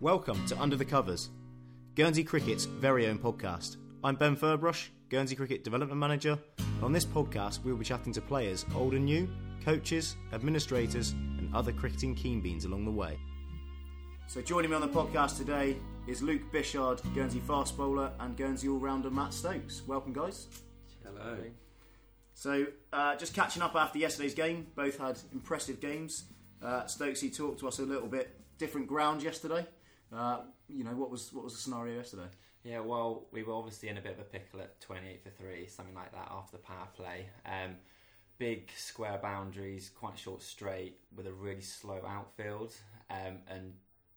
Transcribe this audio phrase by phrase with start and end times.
[0.00, 1.30] Welcome to Under the Covers,
[1.96, 3.78] Guernsey Cricket's very own podcast.
[4.04, 8.12] I'm Ben Ferbrache, Guernsey Cricket Development Manager, and on this podcast we will be chatting
[8.12, 9.28] to players old and new,
[9.64, 13.18] coaches, administrators, and other cricketing keen beans along the way.
[14.28, 18.68] So joining me on the podcast today is Luke Bichard, Guernsey fast bowler, and Guernsey
[18.68, 19.82] all-rounder Matt Stokes.
[19.84, 20.46] Welcome, guys.
[21.04, 21.38] Hello.
[22.34, 26.26] So, uh, just catching up after yesterday's game, both had impressive games.
[26.62, 29.66] Uh, Stokesy talked to us a little bit different ground yesterday.
[30.14, 32.28] Uh, you know, what was what was the scenario yesterday?
[32.64, 35.66] Yeah, well, we were obviously in a bit of a pickle at 28 for 3,
[35.68, 37.28] something like that after the power play.
[37.46, 37.76] Um,
[38.38, 42.74] big square boundaries, quite short straight, with a really slow outfield.
[43.10, 43.74] Um, and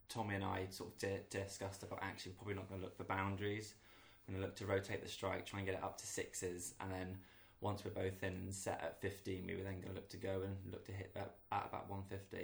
[0.10, 3.04] Tommy and I sort of di- discussed about actually probably not going to look for
[3.04, 3.76] boundaries.
[4.28, 6.74] We're going to look to rotate the strike, try and get it up to sixes,
[6.82, 7.18] and then
[7.62, 10.18] once we're both in and set at 15, we were then going to look to
[10.18, 12.38] go and look to hit that at about 150.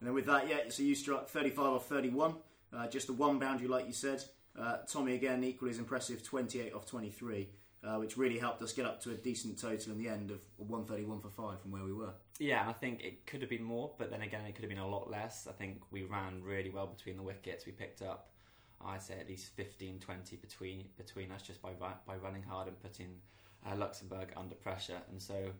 [0.00, 2.34] And then with that, yeah, so you struck 35 or 31,
[2.76, 4.22] uh, just the one boundary, like you said.
[4.58, 7.48] Uh, Tommy again, equally as impressive, 28 off 23,
[7.84, 10.40] uh, which really helped us get up to a decent total in the end of
[10.56, 12.12] 131 for five from where we were.
[12.38, 14.70] Yeah, and I think it could have been more, but then again, it could have
[14.70, 15.46] been a lot less.
[15.48, 17.66] I think we ran really well between the wickets.
[17.66, 18.30] We picked up,
[18.84, 22.80] I'd say, at least 15, 20 between between us just by by running hard and
[22.80, 23.16] putting
[23.66, 24.98] uh, Luxembourg under pressure.
[25.10, 25.50] And so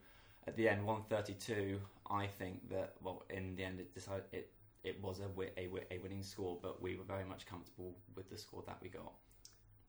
[0.47, 1.80] at the end, 132,
[2.11, 4.50] I think that, well, in the end, it decided it,
[4.84, 8.39] it was a, a, a winning score, but we were very much comfortable with the
[8.39, 9.12] score that we got.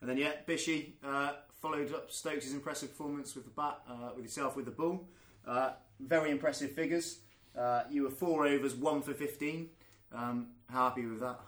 [0.01, 4.25] And then, yeah, Bishy uh, followed up Stokes' impressive performance with the bat, uh, with
[4.25, 5.07] yourself with the ball.
[5.47, 7.19] Uh, very impressive figures.
[7.57, 9.69] Uh, you were four overs, one for 15.
[10.13, 11.39] Um, how happy with that?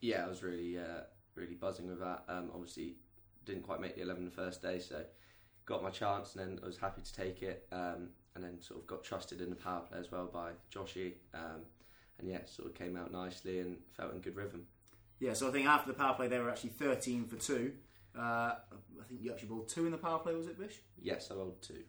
[0.00, 1.02] Yeah, I was really, uh,
[1.34, 2.24] really buzzing with that.
[2.28, 2.96] Um, obviously,
[3.44, 5.02] didn't quite make the eleven the first day, so
[5.66, 7.66] got my chance, and then I was happy to take it.
[7.72, 11.12] Um, and then sort of got trusted in the power play as well by Joshy.
[11.32, 11.62] Um,
[12.18, 14.66] and yeah, it sort of came out nicely and felt in good rhythm.
[15.20, 17.72] Yeah, so I think after the power play, they were actually 13 for two.
[18.16, 18.20] Uh,
[19.00, 20.80] I think you actually bowled two in the power play, was it, Bish?
[21.00, 21.82] Yes, I bowled two.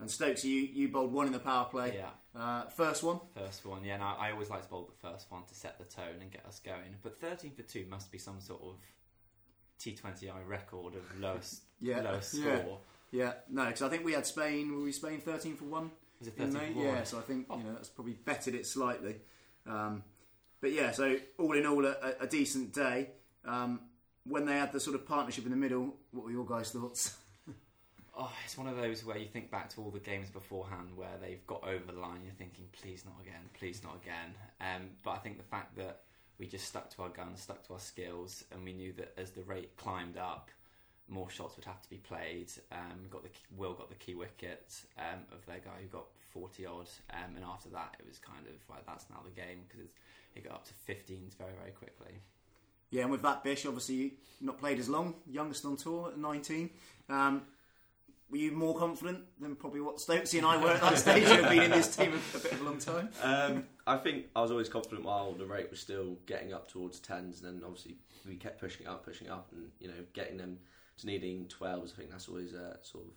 [0.00, 1.96] And Stokes, you, you bowled one in the power play.
[1.96, 2.40] Yeah.
[2.40, 3.18] Uh, first one.
[3.34, 5.76] First one, yeah, and I, I always like to bowl the first one to set
[5.78, 6.94] the tone and get us going.
[7.02, 8.76] But 13 for 2 must be some sort of
[9.80, 12.60] T20I record of lowest, Yeah, lowest yeah.
[12.60, 12.78] score.
[13.10, 14.74] Yeah, no, because I think we had Spain.
[14.74, 15.90] Were we Spain 13 for one?
[16.20, 16.72] Was it in 13 May?
[16.74, 16.86] for 1?
[16.86, 19.16] Yeah, so I think you know that's probably bettered it slightly.
[19.68, 20.02] Um,
[20.60, 23.10] but yeah, so all in all, a, a decent day.
[23.44, 23.80] Um,
[24.24, 27.16] when they had the sort of partnership in the middle, what were your guys' thoughts?
[28.20, 31.16] Oh, it's one of those where you think back to all the games beforehand where
[31.22, 32.18] they've got over the line.
[32.24, 34.34] You're thinking, please not again, please not again.
[34.60, 36.00] Um, but I think the fact that
[36.36, 39.30] we just stuck to our guns, stuck to our skills, and we knew that as
[39.30, 40.50] the rate climbed up,
[41.08, 42.50] more shots would have to be played.
[42.72, 44.68] Um, got the Will got the key wicket
[44.98, 48.46] um, of their guy who got 40 odd, um, and after that it was kind
[48.46, 49.86] of like That's now the game because
[50.34, 52.20] it got up to 15s very very quickly.
[52.90, 56.70] Yeah, and with that, Bish, obviously not played as long, youngest on tour at 19.
[57.10, 57.42] Um,
[58.30, 61.28] were you more confident than probably what Stokesy and I were at that stage?
[61.28, 63.08] You've been in this team a, a bit of a long time.
[63.22, 66.98] Um, I think I was always confident while the rate was still getting up towards
[67.00, 67.96] tens, and then obviously
[68.26, 70.58] we kept pushing it up, pushing it up, and you know getting them
[70.98, 71.92] to needing twelves.
[71.92, 73.12] I think that's always a sort of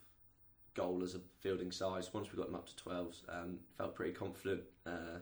[0.73, 2.13] goal as a fielding size.
[2.13, 4.61] Once we got them up to twelves, um, felt pretty confident.
[4.85, 5.19] Uh,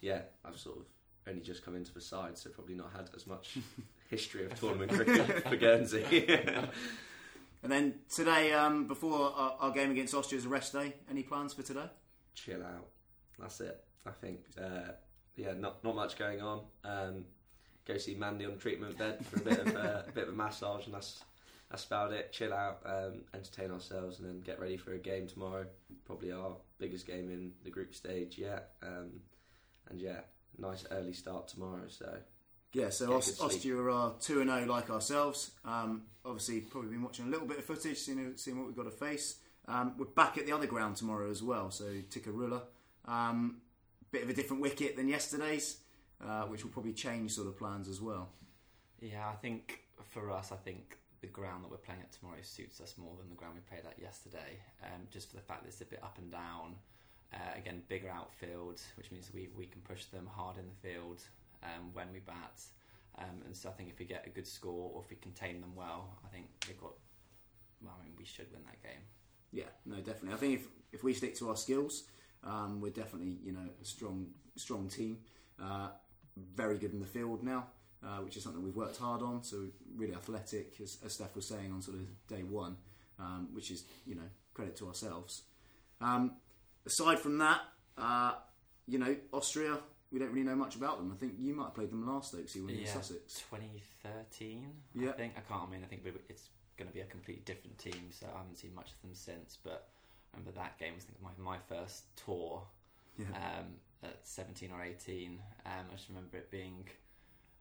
[0.00, 0.84] yeah, I've sort of
[1.28, 3.58] only just come into the side, so probably not had as much
[4.10, 6.26] history of tournament cricket for Guernsey.
[7.62, 11.22] And then today, um, before our, our game against Austria is a rest day, any
[11.22, 11.90] plans for today?
[12.34, 12.88] Chill out.
[13.38, 13.84] That's it.
[14.06, 14.38] I think.
[14.58, 14.92] Uh,
[15.36, 16.62] yeah, not not much going on.
[16.84, 17.24] Um,
[17.84, 20.34] go see Mandy on the treatment bed for a bit of uh, a bit of
[20.34, 21.22] a massage, and that's
[21.70, 22.32] that's about it.
[22.32, 25.66] Chill out, um, entertain ourselves, and then get ready for a game tomorrow.
[26.04, 28.72] Probably our biggest game in the group stage yet.
[28.82, 29.20] Um,
[29.88, 30.20] and yeah,
[30.58, 31.84] nice early start tomorrow.
[31.88, 32.18] So
[32.72, 33.50] Yeah, so Get Aus- good sleep.
[33.52, 35.50] Austria are 2 and 0 like ourselves.
[35.64, 38.84] Um, obviously, probably been watching a little bit of footage, seeing, seeing what we've got
[38.84, 39.38] to face.
[39.66, 42.62] Um, we're back at the other ground tomorrow as well, so Tikkurila.
[43.06, 43.60] Um,
[44.12, 45.78] bit of a different wicket than yesterday's,
[46.24, 48.28] uh, which will probably change sort of plans as well.
[49.00, 49.80] Yeah, I think
[50.10, 53.28] for us, I think the ground that we're playing at tomorrow suits us more than
[53.28, 54.58] the ground we played at yesterday.
[54.82, 56.76] Um, just for the fact that it's a bit up and down.
[57.32, 61.22] Uh, again, bigger outfield, which means we, we can push them hard in the field
[61.62, 62.60] um, when we bat.
[63.18, 65.60] Um, and so I think if we get a good score or if we contain
[65.60, 66.92] them well, I think they've got.
[67.82, 69.02] Well, I mean, we should win that game.
[69.52, 70.32] Yeah, no, definitely.
[70.32, 72.04] I think if if we stick to our skills,
[72.44, 74.26] um, we're definitely you know a strong
[74.56, 75.18] strong team.
[75.60, 75.88] Uh,
[76.54, 77.66] very good in the field now,
[78.04, 79.42] uh, which is something we've worked hard on.
[79.42, 79.66] So
[79.96, 82.76] really athletic, as, as Steph was saying on sort of day one,
[83.18, 85.42] um, which is you know credit to ourselves.
[86.00, 86.32] Um,
[86.86, 87.60] aside from that,
[87.98, 88.32] uh,
[88.86, 89.78] you know Austria
[90.12, 91.12] we don't really know much about them.
[91.12, 92.92] I think you might have played them last Stokesy when you were Yeah.
[92.94, 93.44] Sussex.
[93.48, 94.72] 2013.
[94.94, 95.10] Yeah.
[95.10, 95.68] I think I can't.
[95.68, 98.56] I mean, I think it's going to be a completely different team, so I haven't
[98.56, 99.56] seen much of them since.
[99.62, 99.88] But
[100.34, 102.62] I remember that game was I think, my my first tour
[103.18, 103.26] Yeah.
[103.60, 103.66] um,
[104.02, 105.38] at 17 or 18.
[105.66, 106.84] Um, I just remember it being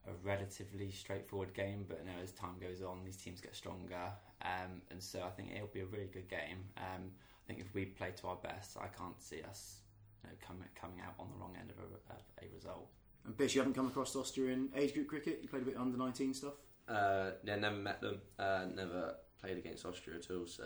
[0.09, 4.11] a relatively straightforward game, but you know, as time goes on, these teams get stronger,
[4.44, 6.59] um, and so I think it'll be a really good game.
[6.77, 9.81] Um, I think if we play to our best, I can't see us
[10.23, 12.88] you know, coming coming out on the wrong end of a, of a result.
[13.25, 15.39] And Bish, you haven't come across Austrian age group cricket.
[15.41, 16.53] You played a bit under nineteen stuff.
[16.88, 18.19] Uh, yeah, never met them.
[18.38, 20.47] Uh, never played against Austria at all.
[20.47, 20.63] So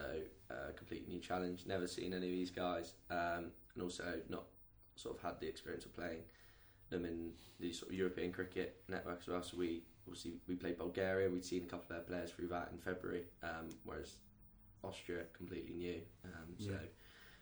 [0.50, 1.66] uh, completely new challenge.
[1.66, 4.46] Never seen any of these guys, um, and also not
[4.96, 6.22] sort of had the experience of playing
[6.90, 9.44] them in the sort of European cricket network as well.
[9.44, 11.30] So we obviously we played Bulgaria.
[11.30, 14.16] We'd seen a couple of their players through that in February, um, whereas
[14.84, 16.02] Austria completely new.
[16.26, 16.78] Um, so Yeah.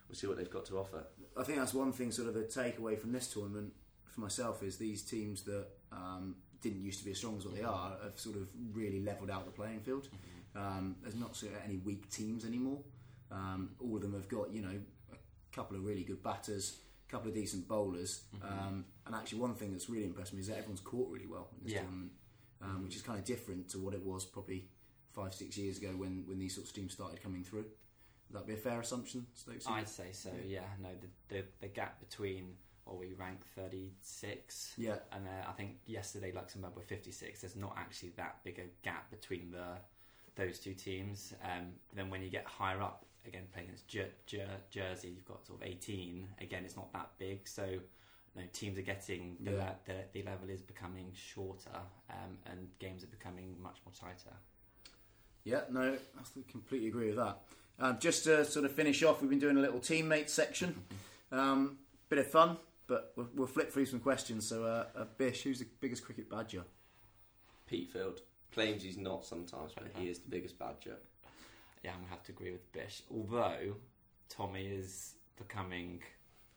[0.08, 1.06] we'll see what they've got to offer.
[1.38, 3.74] I think that's one thing, sort of the takeaway from this tournament
[4.06, 7.56] for myself is these teams that um, didn't used to be as strong as what
[7.56, 10.08] they are have sort of really levelled out the playing field.
[10.56, 12.80] Um, there's not sort of any weak teams anymore.
[13.32, 14.78] Um, all of them have got you know
[15.14, 19.54] a couple of really good batters, a couple of decent bowlers, um, and actually one
[19.54, 21.82] thing that's really impressed me is that everyone's caught really well in this Yeah.
[21.82, 22.12] tournament,
[22.62, 24.70] um, which is kind of different to what it was probably
[25.12, 27.66] five six years ago when when these sorts of teams started coming through.
[28.30, 29.68] Would that be a fair assumption, Stokes?
[29.68, 30.30] I'd say so.
[30.46, 30.62] Yeah.
[30.82, 32.56] No, the, the the gap between
[32.86, 34.96] or we rank 36 yeah.
[35.12, 37.42] and uh, I think yesterday Luxembourg were 56.
[37.42, 39.78] There's not actually that big a gap between the
[40.36, 41.34] those two teams.
[41.44, 45.46] Um, then when you get higher up, again playing against Jer- Jer- Jersey, you've got
[45.46, 46.28] sort of 18.
[46.40, 47.82] Again, it's not that big, so you
[48.36, 49.58] know, teams are getting the, Yeah.
[49.58, 51.80] le- the the level is becoming shorter,
[52.10, 54.36] um, and games are becoming much more tighter.
[55.44, 57.40] Yeah, no, I completely agree with that.
[57.80, 60.76] Um, just to sort of finish off, we've been doing a little teammate section.
[61.34, 61.78] Um,
[62.10, 62.58] bit of fun,
[62.88, 64.46] but we'll, we'll flip through some questions.
[64.46, 66.66] So, uh, uh, Bish, who's the biggest cricket badger?
[67.68, 68.20] Pete Field
[68.52, 70.98] claims he's not sometimes, but he is the biggest badger.
[71.84, 73.02] Yeah, I'm gonna have to agree with Bish.
[73.12, 73.76] Although
[74.30, 76.02] Tommy is becoming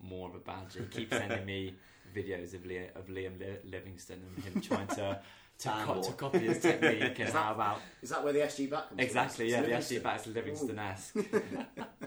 [0.03, 0.81] more of a badger.
[0.81, 1.75] He keeps sending me
[2.15, 5.21] videos of, Lea- of Liam Li- Livingstone and him trying to
[5.59, 7.19] to, co- to copy his technique.
[7.21, 9.51] And Is how about Is that where the SG back comes exactly?
[9.51, 9.53] from?
[9.53, 9.97] Yeah, the Livingstone.
[9.99, 11.17] actually back to Livingstone esque.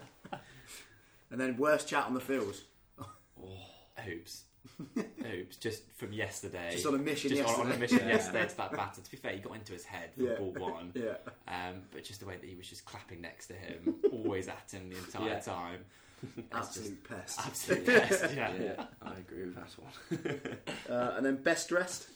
[1.29, 2.55] And then worst chat on the field.
[2.99, 3.05] Oh,
[3.97, 4.43] hoops,
[5.23, 5.57] hoops.
[5.57, 6.69] Just from yesterday.
[6.71, 7.79] Just on a mission Just on- on, a yesterday.
[7.79, 8.13] mission Yeah.
[8.13, 9.01] yesterday to that batter.
[9.01, 10.35] To be fair, he got into his head for Yeah.
[10.35, 10.91] ball one.
[10.95, 11.15] Yeah.
[11.47, 14.69] Um, but just the way that he was just clapping next to him, always at
[14.71, 15.39] him the entire Yeah.
[15.39, 15.79] time.
[16.35, 17.39] It's Absolute pest.
[17.45, 18.35] absolute best.
[18.35, 18.51] Yeah.
[18.59, 20.57] Yeah, I agree with that one.
[20.89, 22.07] Uh, and then best dressed?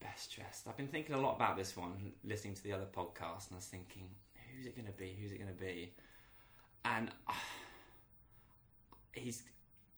[0.00, 0.68] Best dressed.
[0.68, 3.56] I've been thinking a lot about this one, listening to the other podcast, and I
[3.56, 4.08] was thinking,
[4.54, 5.16] who's it going to be?
[5.20, 5.92] Who's it going to be?
[6.84, 7.32] And uh,
[9.12, 9.42] he's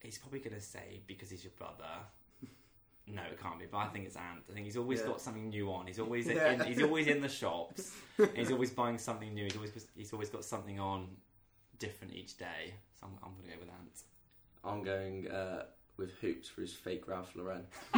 [0.02, 1.84] he's probably going to say because he's your brother.
[3.10, 3.64] No, it can't be.
[3.64, 4.40] But I think it's Ant.
[4.50, 5.06] I think he's always Yeah.
[5.06, 5.86] got something new on.
[5.86, 6.52] He's always Yeah.
[6.52, 7.92] in, he's always in the shops.
[8.34, 9.44] he's always buying something new.
[9.44, 11.08] He's always he's always got something on
[11.78, 12.74] different each day.
[13.00, 14.02] So I'm, I'm going to go with Ant.
[14.62, 15.62] I'm going uh,
[15.96, 17.62] with Hoops for his fake Ralph Lauren.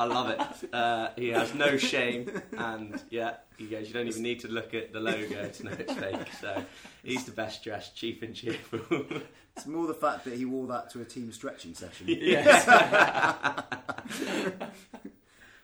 [0.00, 0.74] I love it.
[0.74, 3.86] Uh, he has no shame, and yeah, he goes.
[3.86, 6.26] You don't even need to look at the logo to know it's fake.
[6.40, 6.64] So
[7.04, 8.80] he's the best dressed, cheap and cheerful.
[9.56, 12.06] It's more the fact that he wore that to a team stretching session.
[12.08, 12.66] Yes.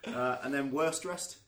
[0.06, 1.38] Uh, and then worst dressed?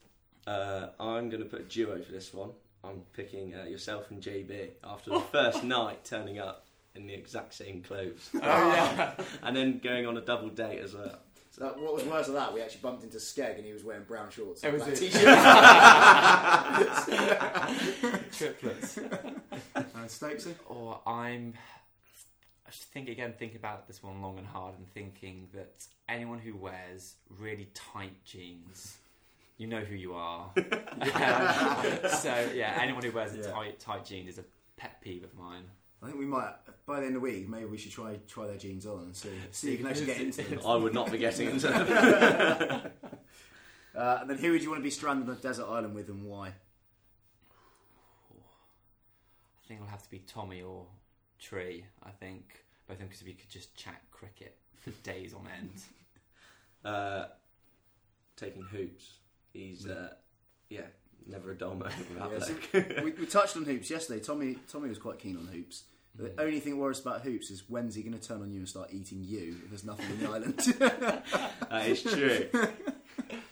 [0.45, 2.49] Uh, I'm going to put a duo for this one.
[2.83, 7.53] I'm picking uh, yourself and JB after the first night turning up in the exact
[7.53, 9.13] same clothes, oh yeah.
[9.43, 11.19] and then going on a double date as well.
[11.59, 12.53] So that, what was worse than that?
[12.53, 14.63] We actually bumped into Skeg and he was wearing brown shorts.
[14.63, 14.99] Oh, and was black it?
[15.11, 15.23] t-shirt.
[18.31, 18.97] Triplets.
[18.97, 20.53] and Stokesy?
[20.67, 21.53] Or I'm.
[22.65, 26.39] I just think again, think about this one long and hard, and thinking that anyone
[26.39, 28.97] who wears really tight jeans,
[29.57, 30.51] you know who you are.
[31.01, 33.51] Um, so yeah, anyone who wears a Yeah.
[33.51, 34.43] tight tight jeans is a
[34.77, 35.63] pet peeve of mine.
[36.01, 36.53] I think we might,
[36.85, 39.15] by the end of the week, maybe we should try try their jeans on and
[39.15, 40.59] see, see if you can actually get into them.
[40.65, 42.91] I would not be getting into them.
[43.95, 46.07] Uh, and then who would you want to be stranded on a desert island with
[46.09, 46.47] and why?
[46.47, 46.53] I
[49.67, 50.85] think it'll have to be Tommy or
[51.39, 51.85] Tree.
[52.03, 55.81] I think both of them because we could just chat cricket for days on end.
[56.85, 57.25] Uh,
[58.37, 59.15] taking hoops.
[59.51, 60.13] He's uh,
[60.69, 60.87] yeah,
[61.27, 62.55] never a dull moment without Yeah, so
[63.03, 64.19] we, we touched on hoops yesterday.
[64.19, 65.83] Tommy Tommy was quite keen on hoops.
[66.15, 68.59] The only thing that worries about hoops is when's he going to turn on you
[68.59, 70.57] and start eating you if there's nothing in the island.
[71.69, 72.47] that is true.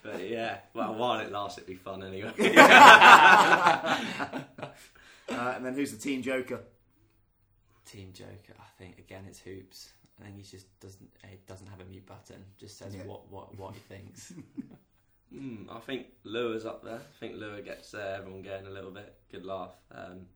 [0.04, 2.34] But yeah, well, while it lasts, it'd be fun anyway.
[2.58, 4.44] uh,
[5.30, 6.60] and then who's the team joker?
[7.86, 8.54] Team Joker.
[8.60, 9.94] I think again it's hoops.
[10.20, 11.10] I think he just doesn't.
[11.30, 12.44] He doesn't have a mute button.
[12.60, 13.04] Just says Yeah.
[13.06, 14.34] what what what he thinks.
[15.34, 16.96] Mm, I think Lua's up there.
[17.00, 19.14] I think Lua gets uh, everyone getting a little bit.
[19.32, 19.72] Good laugh.
[19.94, 20.28] Um,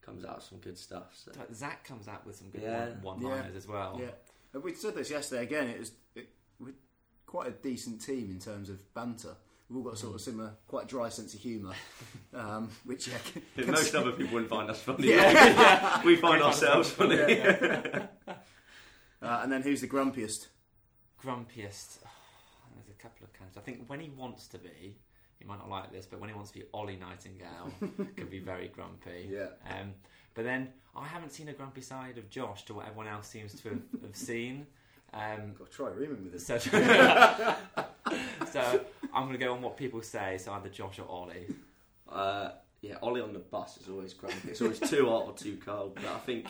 [0.00, 1.12] comes out with some good stuff.
[1.14, 1.32] So.
[1.36, 2.88] But Zach comes out with some good Yeah.
[3.02, 4.00] one liners as well.
[4.02, 5.68] Yeah, we said this yesterday again.
[5.68, 6.72] It was it, we're
[7.26, 9.36] quite a decent team in terms of banter.
[9.68, 11.74] We've all got a sort of similar, quite dry sense of humour,
[12.34, 13.18] um, which yeah,
[13.56, 15.08] can- Most other people wouldn't find us funny.
[15.12, 16.02] Yeah.
[16.04, 17.18] we find ourselves funny.
[17.20, 18.06] uh,
[19.22, 20.48] and then who's the grumpiest?
[21.22, 21.98] Grumpiest.
[23.02, 23.56] There's a couple of kinds.
[23.56, 24.96] I think when he wants to be,
[25.38, 27.72] he might not like this, but when he wants to be Ollie Nightingale,
[28.16, 29.28] can be very grumpy.
[29.30, 29.46] Yeah.
[29.68, 29.94] Um,
[30.34, 33.54] but then I haven't seen a grumpy side of Josh to what everyone else seems
[33.62, 34.66] to have, have seen.
[35.12, 36.46] Um, Got to try rooming with this.
[36.46, 36.58] so,
[38.50, 40.38] so I'm going to go on what people say.
[40.38, 41.46] So either Josh or Ollie.
[42.08, 44.50] Uh, yeah, Ollie on the bus is always grumpy.
[44.50, 45.94] It's always too hot or too cold.
[45.94, 46.46] But I think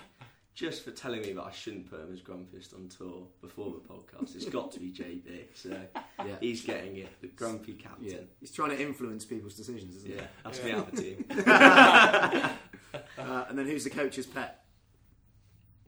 [0.55, 3.81] just for telling me that I shouldn't put him as grumpiest on tour before the
[3.95, 5.47] podcast, it's got to be JB.
[5.55, 5.71] So
[6.19, 6.37] Yeah.
[6.41, 8.05] he's getting it, the grumpy captain.
[8.07, 11.25] Yeah, he's trying to influence people's decisions, isn't Yeah, that's me out of the team.
[11.29, 11.43] he?
[13.19, 14.65] Uh, and then who's the coach's pet?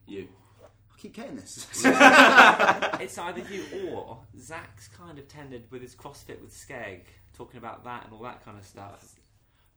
[0.06, 0.26] You.
[0.62, 1.66] I keep getting this.
[1.84, 7.00] It's either you or Zach's kind of tended with his CrossFit with Skeg,
[7.36, 9.14] talking about that and all that kind of stuff.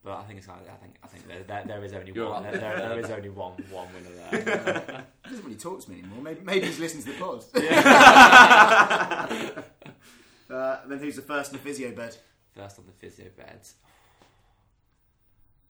[0.03, 2.11] But I think it's kind of, I think I think there, there, there is only
[2.13, 5.03] You're one up there, there, there is only one one winner there.
[5.25, 6.21] He doesn't really talk to me anymore.
[6.21, 7.43] Maybe, maybe he's listening to the pod.
[10.49, 12.15] uh, then who's the first in the physio bed?
[12.55, 13.59] First on the physio bed.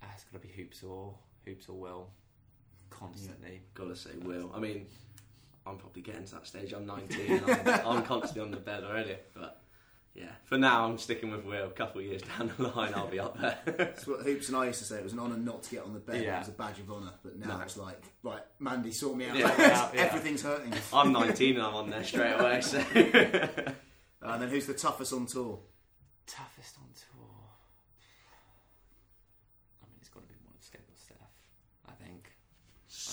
[0.04, 1.16] Ah, it's got to be Hoops or
[1.46, 2.08] Hoops or Will.
[2.92, 3.62] Constantly.
[3.74, 4.52] Gotta say, Will.
[4.54, 4.86] I mean,
[5.66, 6.72] I'm probably getting to that stage.
[6.74, 7.42] I'm 19.
[7.48, 9.16] I'm, I'm constantly on the bed already.
[9.34, 9.60] But
[10.18, 11.68] yeah, for now, I'm sticking with Will.
[11.68, 13.58] A couple of years down the line, I'll be up there.
[13.66, 14.98] That's what Hoops and I used to say.
[14.98, 16.24] It was an honour not to get on the bed.
[16.24, 16.38] Yeah.
[16.38, 17.12] It was a badge of honour.
[17.24, 17.64] But now No.
[17.64, 19.38] it's like, right, Mandy, sort me out.
[19.38, 19.48] Yeah.
[19.58, 20.02] Yeah, yeah.
[20.02, 20.74] Everything's hurting.
[20.92, 22.62] I'm 19 and I'm on there straight away.
[22.62, 25.60] So and then who's the toughest on tour?
[26.26, 27.30] Toughest on tour.
[29.82, 31.18] I mean, it's got to be one of Skeg or Steph.
[31.88, 32.32] I think.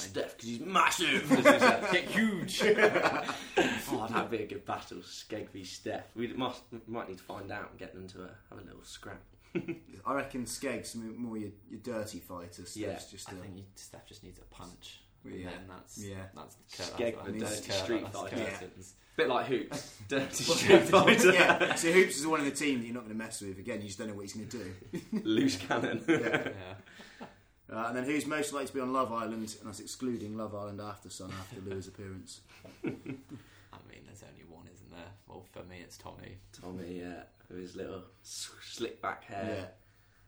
[0.05, 1.31] Steph, because he's massive.
[1.33, 1.93] as he said.
[1.93, 2.63] Get huge.
[2.67, 4.99] oh, that'd be a good battle.
[4.99, 6.05] Skeg v Steph.
[6.15, 8.85] We must might need to find out and get them to uh, have a little
[8.85, 9.21] scrap.
[10.07, 12.65] I reckon Skeg's m- more your, your dirty fighter.
[12.65, 15.01] Steph's Yeah, just I a, think you, Steph just needs a punch.
[15.25, 15.33] Yeah.
[15.33, 16.17] And then that's Yeah.
[16.35, 16.57] that's
[16.91, 18.37] Skeg that's, the that's, dirty that's, street that's fighter.
[18.37, 18.51] Yeah.
[18.51, 18.95] curtains.
[19.17, 21.77] Bit like hoops, dirty street fighter, yeah.
[21.77, 23.61] So Hoops is the one in the team that you're not going to mess with.
[23.61, 25.21] Again, you just don't know what he's going to do.
[25.23, 26.03] loose cannon.
[26.09, 26.19] Yeah.
[26.19, 27.27] Yeah.
[27.75, 29.57] Uh, and then who's most likely to be on Love Island?
[29.61, 32.41] And that's excluding Love Island after Sun after Lou's appearance.
[32.85, 35.11] I mean, there's only one, isn't there?
[35.27, 36.39] Well, for me, it's Tommy.
[36.61, 39.57] Tommy, yeah, with his little slick back hair.
[39.59, 39.67] Yeah.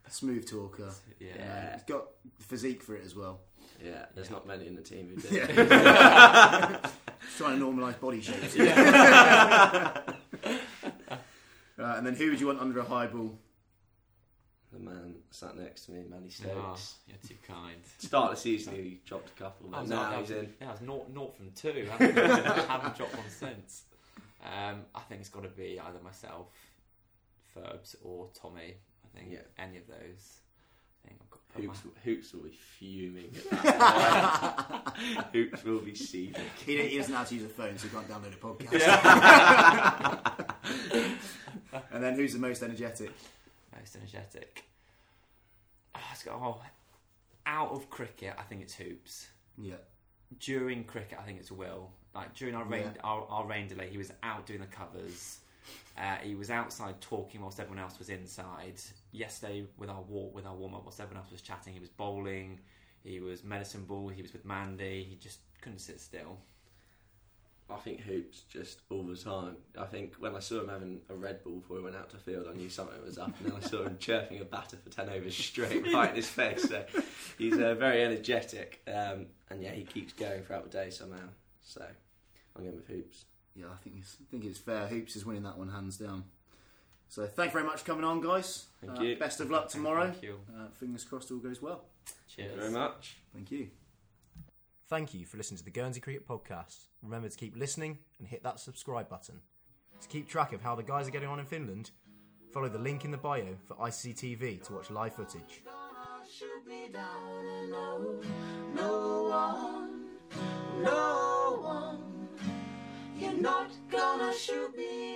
[0.09, 0.89] Smooth talker.
[1.19, 1.27] Yeah.
[1.37, 1.73] Yeah.
[1.73, 2.05] He's got
[2.39, 3.39] physique for it as well.
[3.83, 4.33] Yeah, there's Yeah.
[4.33, 5.35] not many in the team who do.
[5.35, 5.45] Yeah.
[7.21, 8.55] He's trying to normalise body shapes.
[11.79, 13.37] Uh, and then who would you want under a high ball?
[15.29, 16.29] The man sat next to me, Manny Oh,
[16.75, 16.95] Stokes.
[17.07, 17.77] you're too kind.
[17.99, 20.53] Start of the season, he dropped a couple, I but now not- he's in.
[20.61, 21.87] Yeah, I was naught, naught from two.
[21.99, 23.83] I haven't, haven't dropped one since.
[24.43, 26.47] Um, I think it's got to be either myself,
[27.55, 28.75] Ferbs, or Tommy.
[29.03, 29.39] I think Yeah.
[29.57, 30.39] any of those.
[31.03, 34.95] I think I've got to Hoops, my- Hoops will be fuming at that.
[35.33, 36.43] Hoops will be seething.
[36.65, 38.83] He, he doesn't know how to use a phone, so he can't download a podcast.
[41.91, 43.11] and then who's the most energetic?
[43.77, 44.63] most energetic.
[46.29, 46.61] Oh, it's oh,
[47.45, 49.27] out of cricket, I think it's Hoops.
[49.57, 49.75] Yeah.
[50.39, 51.89] During cricket, I think it's Will.
[52.13, 53.01] Like during our rain, Yeah.
[53.03, 55.39] our, our rain delay, he was out doing the covers.
[55.97, 58.79] Uh, he was outside talking whilst everyone else was inside.
[59.11, 61.89] Yesterday, with our walk, with our warm up, whilst everyone else was chatting, he was
[61.89, 62.59] bowling.
[63.03, 64.09] He was medicine ball.
[64.09, 65.03] He was with Mandy.
[65.09, 66.37] He just couldn't sit still.
[67.69, 69.57] I think Hoops just all the time.
[69.77, 72.17] I think when I saw him having a Red Bull before he went out to
[72.17, 73.33] field, I knew something was up.
[73.39, 76.29] And then I saw him chirping a batter for 10 overs straight right in his
[76.29, 76.69] face.
[76.69, 76.85] So
[77.37, 78.81] he's uh, very energetic.
[78.87, 81.27] Um, and yeah, he keeps going throughout the day somehow.
[81.61, 81.85] So
[82.55, 83.25] I'm going with Hoops.
[83.53, 84.87] Yeah, I think it's, I think it's fair.
[84.87, 86.23] Hoops is winning that one hands down.
[87.09, 88.65] So thank you very much for coming on, guys.
[88.79, 89.15] Thank Uh, you.
[89.17, 90.09] Best of luck tomorrow.
[90.11, 90.39] Thank you.
[90.57, 91.83] Uh, fingers crossed all goes well.
[92.33, 92.49] Cheers.
[92.49, 93.17] Thank you very much.
[93.33, 93.67] Thank you.
[94.89, 96.85] Thank you for listening to the Guernsey Cricket Podcast.
[97.03, 99.41] Remember to keep listening and hit that subscribe button.
[99.99, 101.91] To keep track of how the guys are getting on in Finland,
[102.53, 105.61] follow the link in the bio for ICTV to watch live footage.
[113.19, 115.06] You're not gonna shoot me